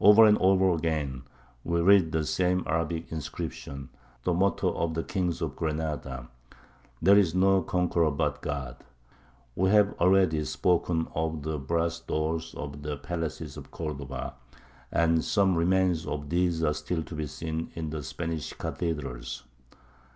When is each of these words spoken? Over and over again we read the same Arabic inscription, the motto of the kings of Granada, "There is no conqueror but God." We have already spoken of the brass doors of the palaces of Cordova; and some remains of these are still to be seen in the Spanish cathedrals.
Over 0.00 0.24
and 0.24 0.36
over 0.38 0.70
again 0.74 1.22
we 1.62 1.80
read 1.80 2.10
the 2.10 2.24
same 2.24 2.64
Arabic 2.66 3.12
inscription, 3.12 3.90
the 4.24 4.34
motto 4.34 4.72
of 4.74 4.94
the 4.94 5.04
kings 5.04 5.40
of 5.40 5.54
Granada, 5.54 6.28
"There 7.00 7.16
is 7.16 7.36
no 7.36 7.62
conqueror 7.62 8.10
but 8.10 8.42
God." 8.42 8.78
We 9.54 9.70
have 9.70 9.94
already 10.00 10.44
spoken 10.44 11.06
of 11.14 11.42
the 11.44 11.56
brass 11.56 12.00
doors 12.00 12.52
of 12.56 12.82
the 12.82 12.96
palaces 12.96 13.56
of 13.56 13.70
Cordova; 13.70 14.34
and 14.90 15.22
some 15.24 15.54
remains 15.56 16.04
of 16.04 16.30
these 16.30 16.64
are 16.64 16.74
still 16.74 17.04
to 17.04 17.14
be 17.14 17.28
seen 17.28 17.70
in 17.76 17.90
the 17.90 18.02
Spanish 18.02 18.52
cathedrals. 18.52 19.44